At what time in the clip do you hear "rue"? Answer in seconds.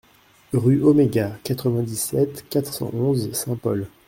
0.53-0.81